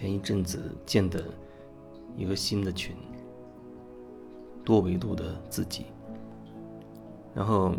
[0.00, 1.22] 前一阵子建的
[2.16, 2.96] 一个新的群，
[4.64, 5.84] 多维度的自己。
[7.34, 7.74] 然后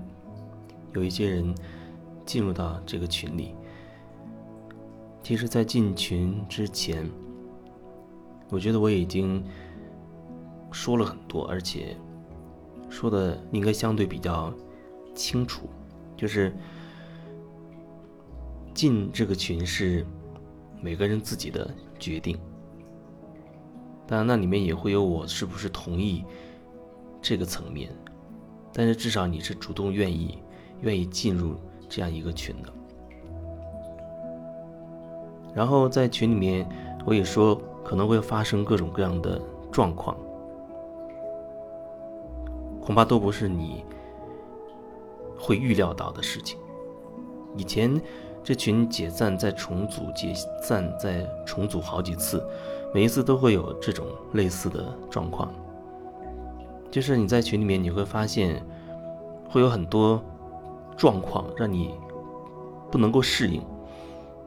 [0.93, 1.52] 有一些人
[2.23, 3.55] 进入到这个群里。
[5.23, 7.09] 其实，在进群之前，
[8.49, 9.43] 我觉得我已经
[10.71, 11.97] 说了很多，而且
[12.88, 14.53] 说的应该相对比较
[15.16, 15.67] 清楚。
[16.16, 16.55] 就是
[18.75, 20.05] 进这个群是
[20.81, 22.38] 每个人自己的决定，
[24.08, 26.26] 当然那里面也会有我是不是同意
[27.22, 27.95] 这个层面，
[28.73, 30.39] 但是至少你是主动愿意
[30.81, 31.55] 愿意进入
[31.88, 32.73] 这样一个群的。
[35.53, 36.67] 然后在群里面，
[37.05, 39.39] 我也说可能会发生各种各样的
[39.72, 40.17] 状况，
[42.81, 43.86] 恐怕都不是你
[45.38, 46.58] 会预料到的事情。
[47.55, 48.02] 以前
[48.44, 52.43] 这群解散再重组，解散再重组好几次，
[52.93, 55.52] 每一次都会有这种类似的状况。
[56.89, 58.66] 就是你在群里面，你会发现
[59.49, 60.21] 会有很多
[60.97, 61.93] 状况让你
[62.91, 63.61] 不能够适应。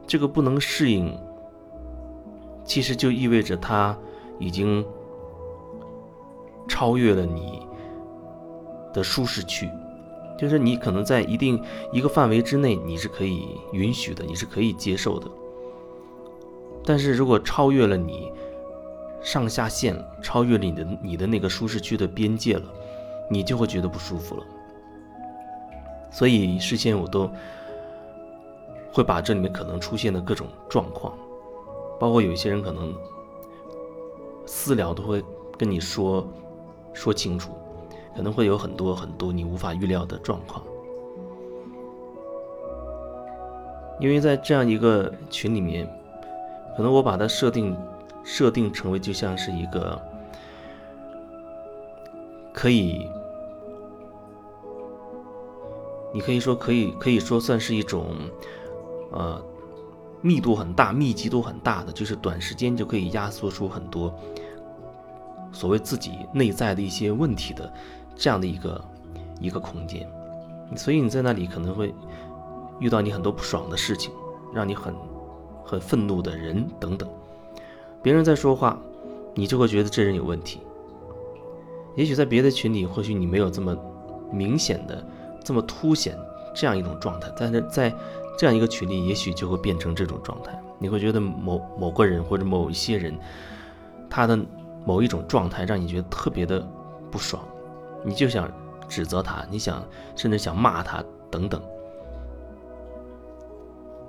[0.06, 1.18] 这个不能适应，
[2.64, 3.96] 其实就意味着他
[4.38, 4.84] 已经
[6.68, 7.66] 超越了你
[8.92, 9.70] 的舒适区，
[10.44, 15.26] 就是你可能在一定一个范围之内你是可以允许的，你是可以接受的。
[16.84, 18.30] 但是如果超越了你
[19.22, 22.64] 上下限，超越了你的你的那个舒适区的边界了，
[23.30, 24.44] 你就会觉得不舒服了。
[26.10, 27.30] 所以事先我都。
[28.92, 31.12] 会把这里面可能出现的各种状况，
[31.98, 32.94] 包括有一些人可能
[34.46, 35.20] 私聊都会
[35.58, 36.24] 跟你说
[36.92, 37.50] 说清楚，
[38.16, 40.64] 可能会有很多很多你无法预料的状况，
[44.00, 45.86] 因为在这样一个群里面，
[46.76, 47.76] 可能我把它设定
[48.22, 50.00] 设定成为就像是一个
[52.52, 53.08] 可以，
[56.12, 58.14] 你可以说可以可以说算是一种。
[59.12, 59.40] 呃，
[60.22, 64.12] 密度很大、密集度很大的，就是短时间就可以压缩出很多
[65.52, 67.72] 所谓自己内在的一些问题的
[68.16, 68.84] 这样的一个
[69.40, 70.08] 一个空间。
[70.76, 71.94] 所以你在那里可能会
[72.80, 74.12] 遇到你很多不爽的事情，
[74.52, 74.94] 让你很
[75.64, 77.08] 很愤怒的人等等。
[78.02, 78.78] 别人在说话，
[79.34, 80.60] 你就会觉得这人有问题。
[81.96, 83.76] 也许在别的群里，或许你没有这么
[84.32, 85.06] 明显的、
[85.44, 86.18] 这么凸显
[86.54, 87.94] 这样一种状态，但是在。
[88.36, 90.60] 这样一个群里，也许就会变成这种状态。
[90.80, 93.16] 你会觉得某某个人或者某一些人，
[94.10, 94.36] 他的
[94.84, 96.60] 某一种状态让你觉得特别的
[97.12, 97.40] 不爽，
[98.04, 98.50] 你就想
[98.88, 99.82] 指责他，你想
[100.14, 101.60] 甚至想骂他等等。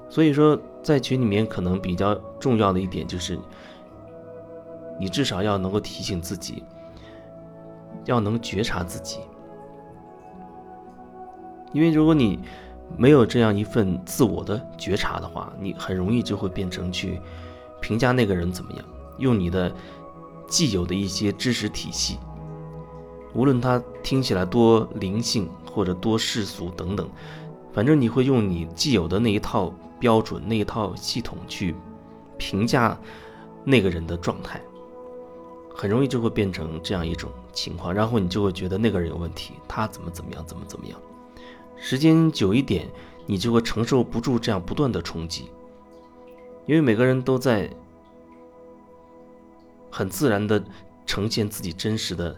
[0.09, 3.39] 所以说，在群里面可能比较重要的一点就是，
[4.99, 6.63] 你至少要能够提醒自己，
[8.05, 9.19] 要能觉察自己，
[11.73, 12.39] 因为如果你。
[12.95, 17.19] 没有这样一份自我的觉察的话，你很容易就会变成去
[17.81, 18.85] 评价那个人怎么样，
[19.17, 19.73] 用你的
[20.47, 22.19] 既有的一些知识体系，
[23.35, 27.07] 无论他听起来多灵性或者多世俗等等，
[27.73, 31.75] 反正你会用你既有的那一套标准、那一套系统去
[32.37, 32.97] 评价
[33.65, 34.61] 那个人的状态，
[35.75, 40.97] 很容易就会变成这样一种情况，然后你就会觉得那个人有问题，他怎么怎么样，怎么怎么样。
[41.77, 42.87] 时间久一点，
[43.25, 45.49] 你就会承受不住这样不断的冲击，
[46.65, 47.69] 因为每个人都在
[49.91, 50.63] 很自然的
[51.05, 52.33] 呈现自己真实的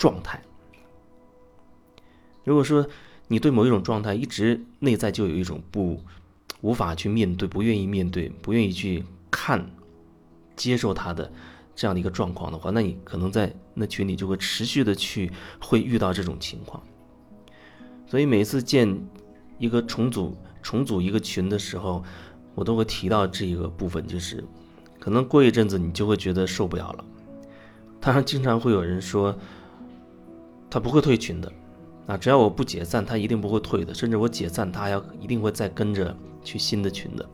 [0.00, 0.40] 状态。
[2.44, 2.86] 如果说
[3.28, 6.02] 你对某一种状态一直内在就有一种不
[6.62, 9.70] 无法去面对、不愿意面对、不愿意去看、
[10.56, 11.30] 接受他的
[11.76, 15.30] 这样的一个状况的话，那你可能在那群里就会持续的去
[15.60, 16.82] 会遇到这种情况。
[18.06, 18.98] 所以每次建
[19.58, 22.02] 一个重组重组一个群的时候，
[22.54, 24.42] 我都会提到这个部分，就是
[24.98, 27.04] 可能过一阵子你就会觉得受不了了。
[28.00, 29.38] 当然，经常会有人说
[30.70, 31.52] 他不会退群的，
[32.06, 37.28] 啊，只要我不解散，他一定不会退的，甚至我解散他要一定会再跟着去新的群的。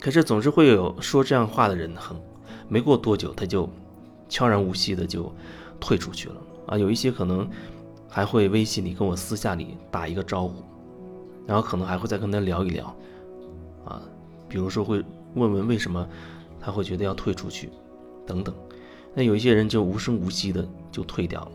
[0.00, 2.16] 可是总是会有说这样话的人，很
[2.68, 3.68] 没过多久他就
[4.28, 5.32] 悄然无息的就。
[5.82, 6.34] 退出去了
[6.66, 6.76] 啊！
[6.76, 7.48] 有一些可能
[8.06, 10.62] 还会微信里跟我私下里打一个招呼，
[11.46, 12.94] 然后可能还会再跟他聊一聊
[13.86, 14.02] 啊，
[14.46, 15.02] 比如说会
[15.36, 16.06] 问问为什么
[16.60, 17.70] 他会觉得要退出去
[18.30, 18.54] 等等。
[19.12, 21.50] 那有一些人就无声无息的就退掉了。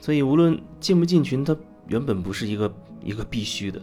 [0.00, 1.56] 所以无论进不进群，它
[1.86, 3.80] 原本不是一个一个必须的，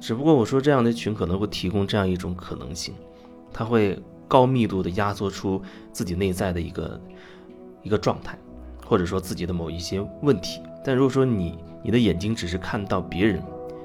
[0.00, 2.92] 只不过我说这样的群可能会提供这样一种可能性，
[3.52, 3.96] 它会
[4.26, 7.00] 高密度的压缩出自己内在的一个
[7.84, 8.36] 一个状态，
[8.84, 10.60] 或者说自己的某一些问题。
[10.84, 13.40] 但如果说你你的眼睛只是看到别人，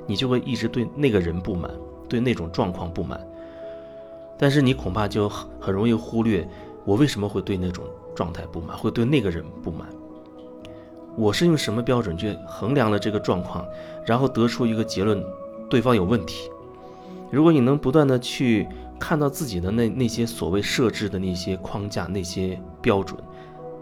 [0.07, 1.71] 你就会一直对那个人不满，
[2.09, 3.21] 对那种状况不满。
[4.41, 6.47] 但是你恐怕就很容易忽略，
[6.85, 7.83] 我为什么会对那种
[8.15, 9.89] 状态不满，会对那个人不满？
[11.17, 13.65] 我是用什么标准去衡量了这个状况，
[14.05, 15.21] 然后得出一个结论，
[15.69, 16.49] 对方有问题。
[17.29, 18.65] 如果你能不断的去
[18.97, 23.19] 看到自己的那那些所谓设置的那些框架、那些标准，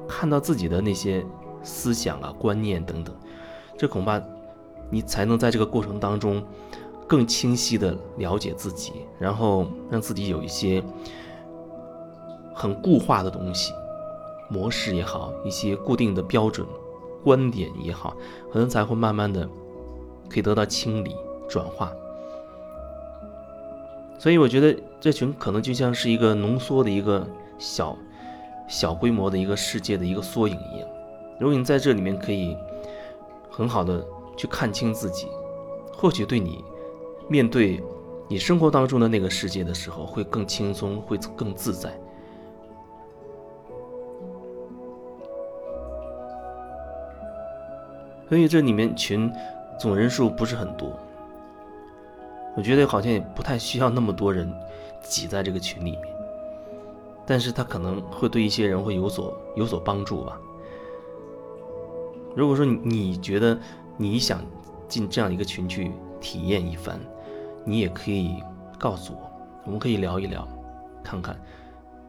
[0.07, 1.23] 看到自己的那些
[1.61, 3.15] 思想啊、观念等等，
[3.77, 4.19] 这恐怕
[4.89, 6.43] 你才能在这个过程当中。
[7.07, 10.83] 更清晰的了解自己，然后让自己有一些
[12.53, 13.71] 很固化的东西，
[14.49, 16.67] 模式也好，一些固定的标准、
[17.23, 18.13] 观点也好，
[18.51, 19.47] 可能才会慢慢的
[20.29, 21.15] 可以得到清理、
[21.47, 21.93] 转化。
[24.19, 27.25] 所以我觉得这群可能就像是一个浓缩的一个
[27.57, 27.95] 小
[28.67, 30.89] 小规模的一个世界的一个缩影一样。
[31.39, 32.57] 如果你在这里面可以
[33.49, 34.05] 很好的
[34.35, 35.27] 去看清自己，
[35.93, 36.65] 或许对你。
[37.29, 37.83] 面对
[38.29, 41.97] 你生活当中的那个世界的时候，会更轻松，会更自在。
[48.29, 49.31] 所以这里面群
[49.79, 50.97] 总人数不是很多，
[52.57, 54.53] 我觉得好像也不太需要那么多人
[55.01, 56.01] 挤在这个群里面，
[57.25, 60.37] 但是他可能会对一些人会有所有所帮助吧。
[62.35, 63.57] 如果说你觉得
[63.95, 64.41] 你想
[64.89, 66.99] 进这样一个群去体验一番。
[67.67, 68.41] 你也可以
[68.79, 69.29] 告诉我，
[69.65, 70.47] 我们可以聊一聊，
[71.03, 71.37] 看看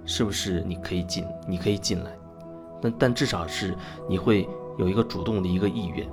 [0.05, 2.13] 是不是你可以进，你可以进来，
[2.81, 3.77] 但但至少是
[4.09, 6.09] 你会有一个主动的一个意愿。